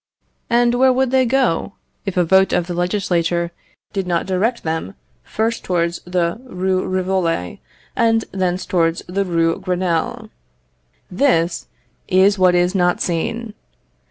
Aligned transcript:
and 0.49 0.73
where 0.73 0.91
would 0.91 1.11
they 1.11 1.27
go, 1.27 1.73
if 2.07 2.17
a 2.17 2.23
vote 2.23 2.51
of 2.53 2.65
the 2.65 2.73
legislature 2.73 3.51
did 3.93 4.07
not 4.07 4.25
direct 4.25 4.63
them 4.63 4.95
first 5.23 5.63
towards 5.63 5.99
the 6.05 6.41
Rue 6.43 6.87
Rivoli 6.87 7.61
and 7.95 8.25
thence 8.31 8.65
towards 8.65 9.03
the 9.07 9.23
Rue 9.25 9.59
Grenelle? 9.59 10.31
This 11.11 11.67
is 12.07 12.39
what 12.39 12.55
is 12.55 12.73
not 12.73 12.99
seen. 12.99 13.53